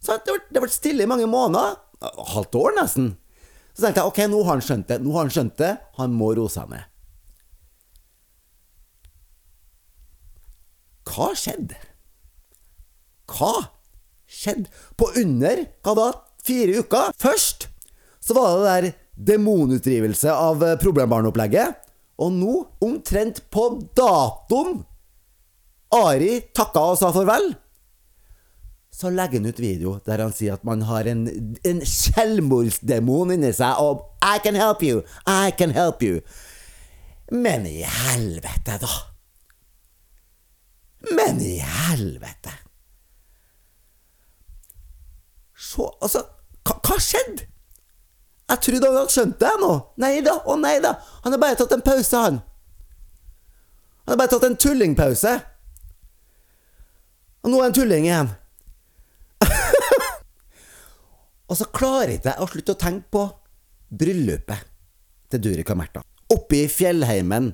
[0.04, 1.80] Det har vært stille i mange måneder.
[2.36, 3.14] Halvt år, nesten.
[3.72, 5.00] Så tenkte jeg ok, nå har han skjønt det.
[5.00, 5.76] Nå har han skjønt det.
[6.04, 6.91] Han må roe seg ned.
[11.12, 11.78] Hva skjedde?
[13.32, 13.54] Hva
[14.30, 14.72] skjedde?
[15.00, 16.10] På under hva da?
[16.42, 17.12] Fire uker?
[17.22, 17.68] Først
[18.22, 18.94] så var det der
[19.32, 21.90] demonutdrivelse av eh, problembarnopplegget.
[22.22, 24.82] Og nå, omtrent på datoen
[25.92, 27.50] Ari takka og sa farvel,
[28.96, 31.26] så legger han ut video der han sier at man har en,
[31.68, 36.22] en selvmordsdemon inni seg, og I can help you, I can help you.
[37.32, 39.11] Men i helvete, da!
[41.10, 42.54] Men i helvete!
[45.58, 46.26] Så, altså
[46.66, 47.48] Hva, skjedde?
[48.52, 49.72] Jeg trodde han hadde skjønt det nå.
[50.04, 50.98] Nei da, å nei da.
[51.24, 52.42] Han har bare tatt en pause, han.
[54.04, 55.32] Han har bare tatt en tullingpause.
[57.42, 58.34] Og nå er han tulling igjen.
[61.50, 63.24] og så klarer ikke jeg å slutte å tenke på
[64.04, 64.68] bryllupet
[65.32, 66.04] til Durek og Märtha.
[66.36, 67.54] Oppe i fjellheimen.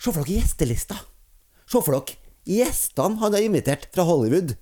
[0.00, 0.96] Se for dere gjestelista.
[1.68, 2.16] Se for dere
[2.48, 4.54] gjestene han har invitert fra Hollywood.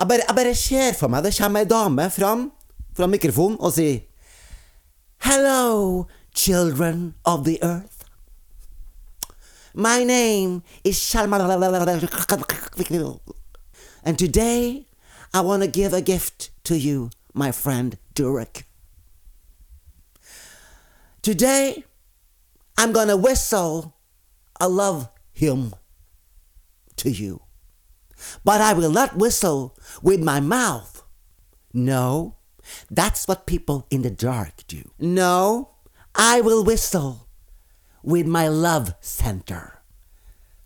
[0.00, 2.48] Jeg bare, jeg bare ser for meg det kommer ei dame fram
[2.96, 4.02] fra mikrofonen og sier
[5.24, 8.04] Hello, children of the earth.
[9.74, 11.38] My name is Shalma.
[14.04, 14.86] And today
[15.32, 18.64] I want to give a gift to you, my friend Durek.
[21.22, 21.84] Today
[22.76, 23.93] I'm going to whistle
[24.64, 25.74] I love him
[26.96, 27.42] to you.
[28.44, 31.02] But I will not whistle with my mouth.
[31.72, 32.36] No,
[32.90, 34.82] that's what people in the dark do.
[34.98, 35.70] No,
[36.14, 37.28] I will whistle
[38.02, 39.74] with my love center.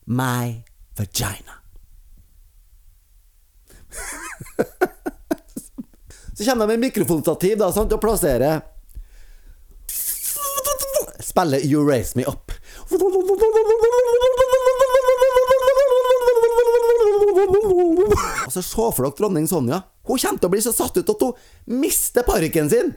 [0.09, 0.65] my
[0.97, 1.53] vagina.
[6.35, 8.61] Så kommer de med mikrofonstativ da, sant, og plasserer
[11.21, 12.53] Spiller You Raise Me Up.
[18.47, 19.83] Og så Se for dere dronning Sonja.
[20.09, 21.37] Hun kommer til å bli så satt ut at hun
[21.83, 22.95] mister parykken sin.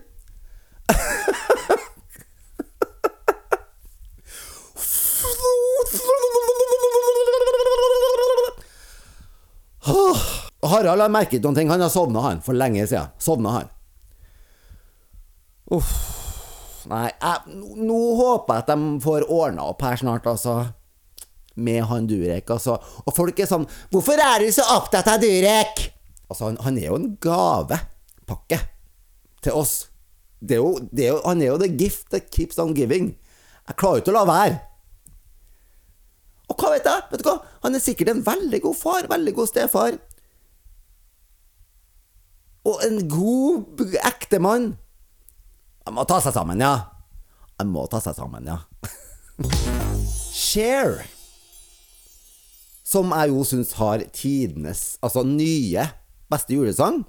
[10.72, 11.70] Harald har merket noen ting.
[11.70, 13.12] Han har sovna, han, for lenge siden.
[13.20, 13.70] Sovna, han.
[15.72, 16.21] Uff.
[16.90, 20.72] Nei, jeg, nå, håper jeg at de får ordna opp her snart, altså.
[21.62, 22.78] Med han Durek, altså.
[23.06, 25.92] Og folk er sånn 'Hvorfor er du så opptatt av Durek?'
[26.32, 28.60] Altså, han, han er jo en gavepakke
[29.44, 29.90] til oss.
[30.40, 33.18] Det er jo, det er jo, han er jo the gift that keeps on giving.
[33.68, 34.60] Jeg klarer jo ikke å la være.
[36.52, 37.04] Og hva vet jeg?
[37.12, 37.36] Vet du hva?
[37.64, 40.00] Han er sikkert en veldig god far, veldig god stefar.
[42.68, 44.72] Og en god ektemann.
[45.92, 46.76] Han må ta seg sammen, ja.
[47.60, 48.62] Han må ta seg sammen, ja.
[50.32, 51.02] Share,
[52.88, 55.84] som jeg jo syns har tidenes, altså nye,
[56.32, 57.02] beste julesang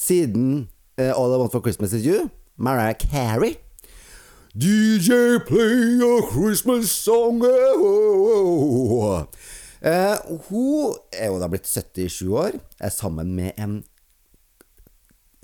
[0.00, 3.58] siden uh, All I Want for Christmas Is You, Mariah Carey.
[4.56, 9.26] DJ play a Christmas song oh, oh.
[9.84, 13.82] Uh, Hun er jo da blitt 77 år, er sammen med en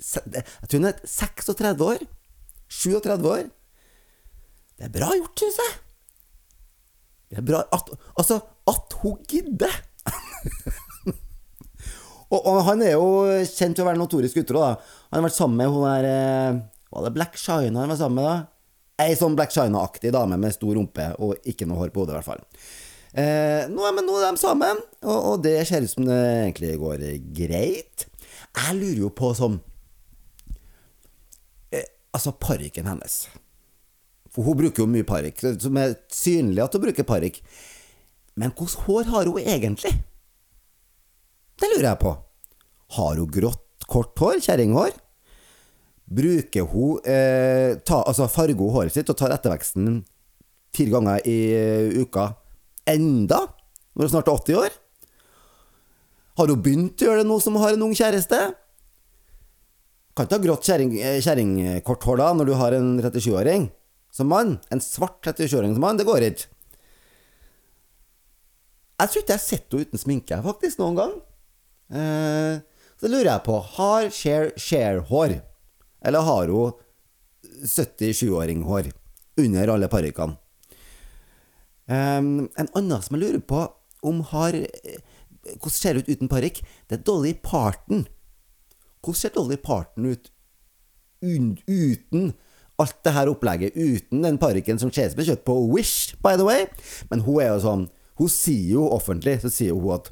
[0.01, 2.01] Jeg tror hun er 36 år.
[2.71, 3.47] 37 år.
[4.79, 5.73] Det er bra gjort, syns jeg.
[7.31, 9.75] Det er bra at, Altså, at hun gidder!
[12.33, 13.09] og, og, han er jo
[13.45, 14.71] kjent for å være notorisk utro, da.
[15.11, 18.19] Han har vært sammen med hun der eh, Var det Black Shina han var sammen
[18.19, 19.05] med, da?
[19.05, 22.19] Ei sånn Black Shina-aktig dame med stor rumpe og ikke noe hår på hodet, i
[22.19, 22.43] hvert fall.
[23.11, 26.75] Eh, nå, men nå er de sammen, og, og, det ser ut som det egentlig
[26.79, 28.05] går greit.
[28.51, 29.57] Jeg lurer jo på sånn
[32.11, 33.25] Altså, parykken hennes.
[34.31, 37.41] For hun bruker jo mye parykk, som er synlig at hun bruker parykk.
[38.39, 39.91] Men hvordan hår har hun egentlig?
[41.59, 42.13] Det lurer jeg på.
[42.97, 44.39] Har hun grått, kort hår?
[44.43, 44.95] Kjerringhår?
[46.11, 50.01] Bruker hun eh, ta, Altså farger hun håret sitt og tar etterveksten
[50.75, 52.31] fire ganger i uh, uka
[52.87, 53.45] enda?
[53.95, 54.75] Når hun snart er 80 år?
[56.39, 58.39] Har hun begynt å gjøre det nå som hun har en ung kjæreste?
[60.15, 63.69] Kan ikke ha grått kjerringkort hår da, når du har en 37-åring
[64.11, 64.57] som mann.
[64.69, 66.49] En svart 37-åring som mann, det går ikke.
[69.01, 71.13] Jeg tror ikke jeg har sett henne uten sminke, faktisk, noen gang.
[71.95, 72.59] Eh,
[73.01, 75.39] så lurer jeg på, har Cher Cher-hår?
[76.05, 76.75] Eller har hun
[77.65, 78.91] 77-åring-hår
[79.41, 80.37] under alle parykkene?
[81.91, 83.65] En annen som jeg lurer på
[84.07, 84.55] om har
[85.41, 86.59] Hvordan ser det ut uten parykk?
[86.87, 88.05] Det er Dolly Parton.
[89.01, 90.31] Hvordan ser Dolly Parton ut
[91.21, 92.33] uten
[92.79, 93.75] alt det her opplegget?
[93.75, 96.65] Uten den parykken som ser ut som kjøpt på Wish, by the way.
[97.09, 97.89] Men hun er jo sånn
[98.21, 100.11] Hun sier jo offentlig så sier hun at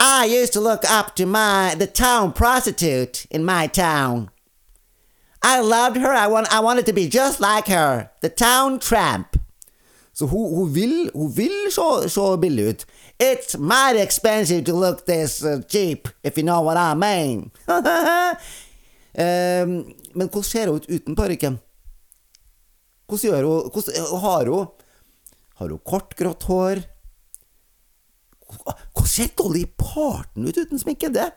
[0.00, 4.30] I used to look up to my the town prostitute in my town.
[5.40, 6.12] I loved her.
[6.12, 8.10] I, want, I wanted to be just like her.
[8.22, 9.36] The town tramp.
[10.14, 12.84] Så hun, hun vil, hun vil se, se billig ut.
[13.18, 17.52] It's mighty expensive to look this uh, cheap, if you know what I mean.
[17.68, 17.78] um,
[20.14, 21.58] men hvordan ser hun ut uten parykken?
[23.06, 24.66] Hvordan gjør hun hvordan, Har hun
[25.54, 26.82] Har hun kort, grått hår?
[28.50, 31.08] Hvordan ser Dolly Parton ut uten sminke?
[31.14, 31.30] Det,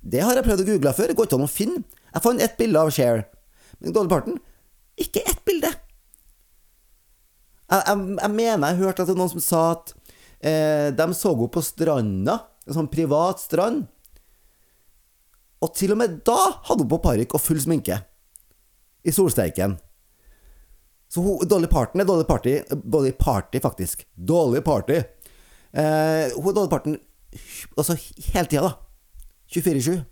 [0.00, 1.06] det har jeg prøvd å google før.
[1.10, 1.82] Det går ikke an å finne.
[2.14, 3.26] Jeg fant ett bilde av Cher.
[3.82, 4.38] Men Dolly Parton
[4.98, 5.70] ikke ett bilde.
[7.68, 9.97] Jeg, jeg, jeg mener jeg hørte at det var noen som sa at
[10.40, 13.86] eh, de så henne på stranda, en sånn privat strand.
[15.64, 17.98] Og til og med da hadde hun på parykk og full sminke.
[19.06, 19.78] I solsteiken.
[21.08, 24.04] Så hun, Dolly Parton er Dolly Party, Dolly Party, faktisk.
[24.14, 25.00] Dolly Party.
[25.72, 26.98] Eh, hun er Dolly Parton
[27.76, 27.96] altså
[28.32, 28.72] hele tida, da.
[29.52, 30.02] 24-7.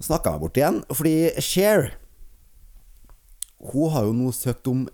[0.00, 1.90] Nå snakka meg bort igjen, fordi Cher
[3.60, 4.86] Hun har jo nå søkt om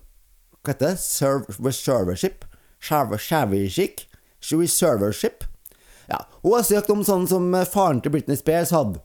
[0.59, 0.99] Hva heter det?
[0.99, 2.43] Servership?
[2.81, 4.03] Servership?
[4.51, 5.43] Reservership?
[6.07, 9.01] Ja, hun har søkt om sånn som faren til Britney Spears hadde.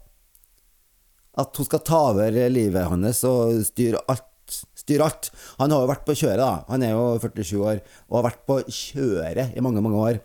[1.38, 4.28] At hun skal ta over livet hans og styre alt.
[4.76, 5.30] Styre alt.
[5.62, 6.64] Han har jo vært på kjøret, da.
[6.68, 7.78] Han er jo 47 år
[8.10, 10.18] og har vært på kjøret i mange, mange år.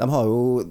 [0.00, 0.62] De har jo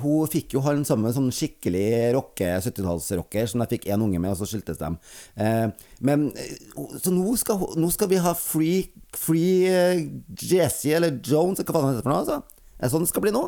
[0.00, 1.82] Hun fikk jo han sammen sånn skikkelig
[2.16, 4.88] rocke, 70-tallsrocker som de fikk én unge med, og så skiltes de.
[5.36, 5.66] Eh,
[6.08, 6.54] men eh,
[7.02, 8.86] Så nå skal, nå skal vi ha Free,
[9.18, 10.00] free uh,
[10.40, 12.40] Jesse, eller Jones, hva faen det for noe, altså.
[12.78, 13.44] Er det sånn det skal bli nå?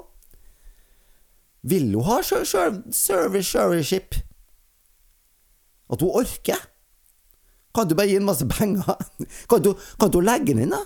[1.73, 4.15] Vil hun ha sjø- sjø- service ship?
[5.91, 6.61] At hun orker?
[7.75, 8.97] Kan du bare gi henne masse penger?
[9.51, 10.81] Kan du, kan du legge den inn, da?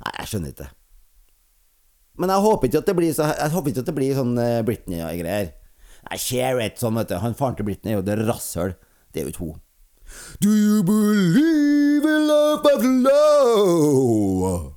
[0.00, 0.68] Nei, jeg skjønner ikke.
[2.20, 3.48] Men jeg håper ikke at det blir, så, jeg
[3.80, 5.54] at det blir sånn eh, Britney-greier.
[6.04, 7.16] Nei, Sherrett, sånn, vet du.
[7.22, 8.74] Han faren til Britney er jo det rasshøl.
[9.10, 9.60] Det er jo ikke hun.
[10.42, 14.74] Do you believe in love but love?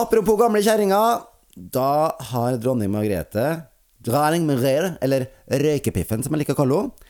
[0.00, 1.26] Apropos gamle kjerringer.
[1.60, 3.46] Da har dronning Margrethe,
[4.00, 7.08] dronning Margrethe, eller Røykepiffen som jeg liker å kalle henne,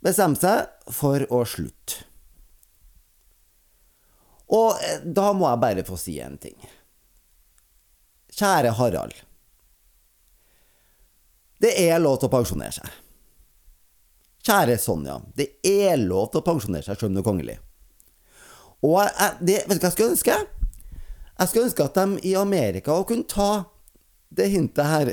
[0.00, 2.06] bestemt seg for å slutte.
[4.50, 6.56] Og eh, da må jeg bare få si en ting.
[8.36, 9.16] Kjære Harald.
[11.60, 12.92] Det er lov til å pensjonere seg.
[14.46, 15.18] Kjære Sonja.
[15.36, 17.58] Det er lov til å pensjonere seg selv om du er kongelig.
[18.80, 20.38] Og jeg, det, vet du hva jeg skulle ønske?
[21.40, 23.50] Jeg skulle ønske at de i Amerika kunne ta
[24.32, 25.12] det hintet her.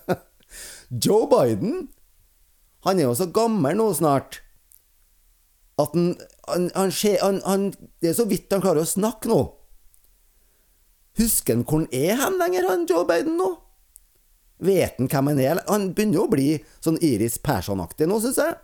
[1.04, 1.86] Joe Biden,
[2.84, 4.42] han er jo så gammel nå snart
[5.80, 6.14] at han,
[6.48, 7.64] han, han, han,
[8.00, 9.40] Det er så vidt han klarer å snakke nå.
[11.16, 13.52] Husker han hvor han er hen lenger, han Joe Biden nå?
[14.64, 15.60] Vet han hvem han er?
[15.68, 16.48] Han begynner jo å bli
[16.84, 18.56] sånn Iris Persson-aktig nå, syns jeg.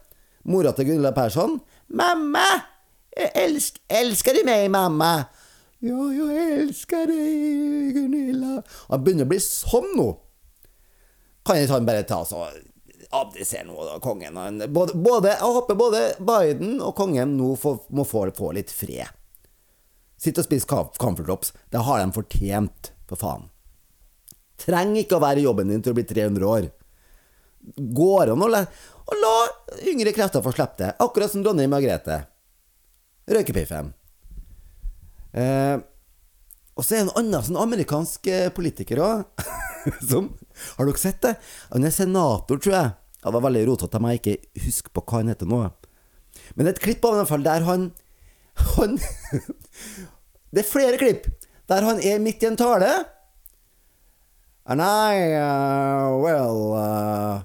[0.49, 1.61] Mora til Gunilla Persson.
[1.93, 2.49] 'Mamma!
[3.13, 5.29] Elsk, elsker du meg, mamma?'
[5.83, 10.09] 'Ja, jeg elsker deg, Gunilla.' Han begynner å bli sånn nå.
[11.45, 12.47] Kan ikke han bare ta så
[13.13, 14.39] abdisere nå, da, kongen?
[14.73, 17.53] Både, både, jeg håper både Biden og kongen nå
[17.91, 19.11] må få, få litt fred.
[20.23, 21.53] Sitt og spis comf- comfort drops.
[21.73, 23.49] Det har de fortjent, for faen.
[24.63, 26.69] Trenger ikke å være i jobben din til å bli 300 år.
[27.99, 29.33] Går an å la, å la
[29.91, 32.21] yngre krefter få slippe det, akkurat som dronning Margrethe.
[33.33, 33.91] Røykepiffen.
[35.33, 35.79] Eh,
[36.77, 39.45] og så er det en annen sånn amerikansk eh, politiker òg,
[40.11, 40.31] som
[40.77, 41.35] Har dere sett det?
[41.73, 42.93] Han er senator, tror jeg.
[43.23, 45.63] Det var veldig rotete at meg ikke husker på hva han heter nå.
[46.59, 47.91] Men et klipp av fall der han
[48.77, 48.99] Han
[50.53, 51.29] Det er flere klipp
[51.69, 52.91] der han er midt i en tale.
[54.67, 57.43] And I, uh, well uh...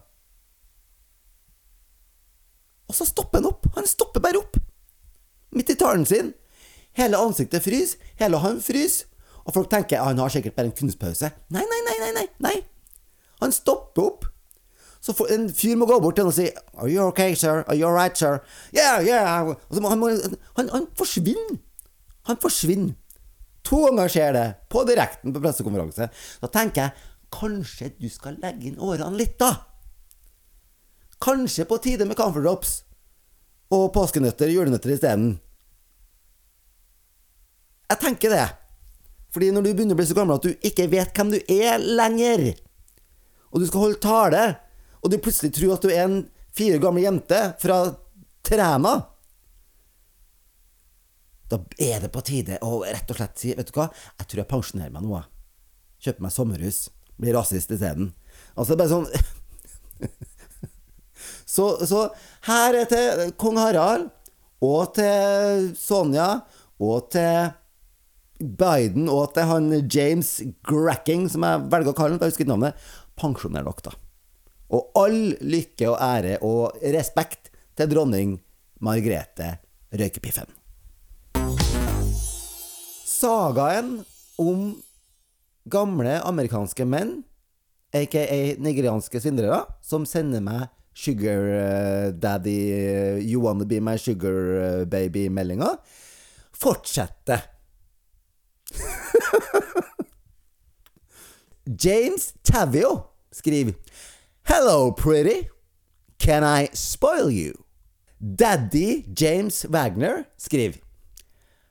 [2.87, 3.67] Og så stopper han opp.
[3.75, 4.57] Han stopper bare opp.
[5.55, 6.33] Midt i talen sin.
[6.97, 7.99] Hele ansiktet fryser.
[8.19, 9.07] Hele han fryser.
[9.47, 11.29] Og folk tenker han har sikkert bare en kunstpause.
[11.55, 12.55] Nei, nei, nei, nei, nei.
[13.41, 14.25] Han stopper opp.
[15.01, 17.63] Så en fyr må gå bort til ham og si Are you okay, sir?
[17.67, 18.41] Are you alright, sir?
[18.75, 19.53] Yeah, yeah.
[19.71, 20.03] Må, han,
[20.57, 21.61] han, han forsvinner.
[22.27, 22.95] Han forsvinner.
[23.67, 26.07] To ganger skjer det, på direkten på pressekonferanse.
[26.39, 29.51] Da tenker jeg kanskje du skal legge inn årene litt, da.
[31.23, 32.71] Kanskje på tide med comfort drops
[33.73, 35.33] og påskenøtter og julenøtter isteden.
[37.87, 38.45] Jeg tenker det.
[39.35, 41.83] Fordi når du begynner å bli så gammel at du ikke vet hvem du er
[41.83, 42.47] lenger,
[43.51, 44.45] og du skal holde tale,
[45.03, 46.21] og du plutselig tror at du er en
[46.55, 47.83] fire gammel jente fra
[48.47, 48.95] Træna
[51.51, 53.87] Da er det på tide å rett og slett si Vet du hva,
[54.19, 55.15] jeg tror jeg pensjonerer meg nå.
[55.15, 55.27] jeg.
[56.07, 56.79] Kjøper meg sommerhus.
[57.17, 58.11] Blir rasist isteden.
[58.53, 59.07] Altså, det er bare sånn
[61.47, 62.03] Så, så
[62.45, 64.09] her er til kong Harald,
[64.61, 66.27] og til Sonja,
[66.77, 67.53] og til
[68.37, 70.35] Biden, og til han James
[70.67, 72.85] Gracking, som jeg velger å kalle ham, jeg husker ikke navnet.
[73.17, 73.95] Pensjoner dere, da.
[74.77, 78.37] Og all lykke og ære og respekt til dronning
[78.83, 79.55] Margrethe
[79.95, 80.56] Røykepiffen.
[83.17, 84.03] Sagaen
[84.37, 84.75] om
[85.65, 87.23] gamle amerikanske menn,
[87.95, 90.67] aka nigerianske svindlere, som sender meg
[90.97, 95.77] sugar eh, daddy, eh, you wanna be my sugar eh, baby-meldinga,
[96.53, 97.41] fortsetter.
[101.83, 103.73] James Tavio skriver
[104.43, 105.49] Hello, pretty.
[106.19, 107.63] Can I spoil you?
[108.19, 110.79] Daddy James Wagner skriver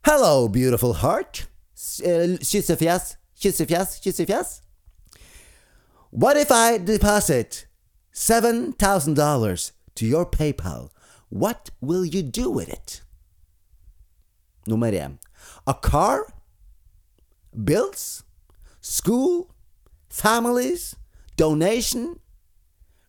[0.07, 1.49] Hello, beautiful heart.
[1.75, 4.61] S- uh, Kyssefjes, kyssefjes, kyssefjes.
[6.11, 7.67] What if I deposit
[8.15, 10.91] $7,000 to your PayPal?
[11.29, 13.03] What will you do with it?
[14.69, 15.19] Nummer én.
[15.67, 16.29] A car?
[17.65, 18.23] Bills?
[18.81, 19.51] School?
[20.09, 20.95] Families?
[21.37, 22.21] Donation?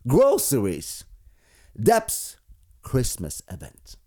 [0.08, 1.04] Groceries?
[1.80, 2.38] Debts?
[2.82, 3.97] Christmas event.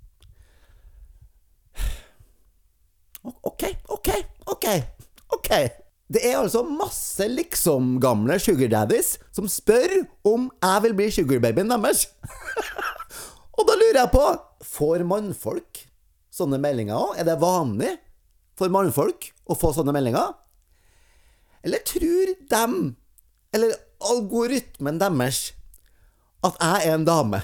[3.22, 3.63] Ok,
[3.93, 4.09] ok,
[4.49, 4.67] ok,
[5.38, 5.51] ok.
[6.11, 9.93] Det er altså masse liksom-gamle sugar daddies som spør
[10.28, 12.07] om jeg vil bli sugarbabyen deres.
[13.57, 14.26] Og da lurer jeg på
[14.72, 15.82] Får mannfolk
[16.32, 17.15] sånne meldinger òg?
[17.19, 17.95] Er det vanlig
[18.57, 20.34] for mannfolk å få sånne meldinger?
[21.65, 22.76] Eller tror dem,
[23.53, 23.74] eller
[24.11, 25.51] algoritmen deres,
[26.45, 27.41] at jeg er en dame?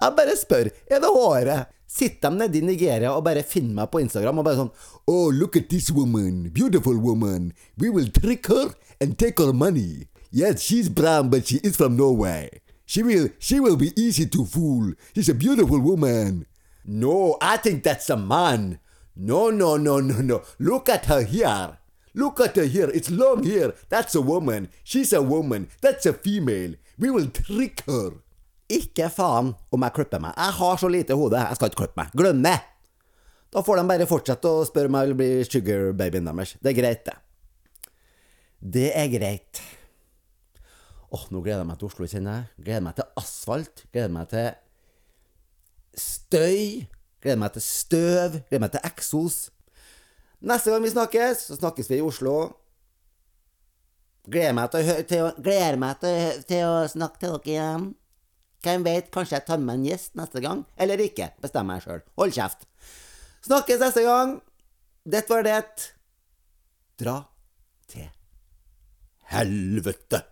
[0.00, 0.70] Jeg bare spør.
[0.90, 1.72] Er det håret?
[1.90, 4.70] Sitter de nede i Nigeria og bare finner meg på Instagram og bare sånn
[5.10, 6.44] Oh, look at this woman.
[6.54, 7.52] Beautiful woman.
[7.76, 8.70] We will trick her
[9.00, 10.06] and take her money.
[10.30, 12.60] Yes, she's brown, but she is from Norway.
[12.86, 14.92] She will, she will be easy to fool.
[15.14, 16.46] She's a beautiful woman.
[16.84, 18.78] No, I think that's a man.
[19.16, 20.42] No, no, no, no, no.
[20.60, 21.78] Look at her here.
[22.14, 22.90] Look at her here.
[22.94, 23.74] It's long hair.
[23.88, 24.68] That's a woman.
[24.84, 25.68] She's a woman.
[25.80, 26.74] That's a female.
[26.98, 28.12] We will trick her.
[28.70, 30.36] Ikke faen om jeg klipper meg.
[30.38, 31.40] Jeg har så lite hode.
[31.40, 32.12] Jeg skal ikke klippe meg.
[32.16, 32.58] Glem det!
[33.50, 36.54] Da får de bare fortsette å spørre om jeg vil bli sugarbabyen deres.
[36.62, 37.16] Det er greit, det.
[38.60, 39.62] Det er greit.
[41.10, 42.64] Åh, nå gleder jeg meg til Oslo, kjenner jeg.
[42.68, 43.82] Gleder meg til asfalt.
[43.90, 44.50] Gleder meg til
[45.98, 46.86] støy.
[47.18, 48.38] Gleder meg til støv.
[48.46, 49.40] Gleder meg til eksos.
[50.46, 52.36] Neste gang vi snakkes, så snakkes vi i Oslo.
[54.30, 57.90] Gleder meg til til gleder meg til, til å snakke til dere igjen.
[58.60, 60.64] Hvem vet, kanskje jeg tar med en gjest neste gang?
[60.76, 61.30] Eller ikke.
[61.40, 62.02] Bestemmer jeg sjøl.
[62.20, 62.66] Hold kjeft.
[63.46, 64.34] Snakkes neste gang.
[65.08, 65.86] Dette var det.
[67.00, 67.16] Dra
[67.88, 68.10] til
[69.32, 70.24] helvete.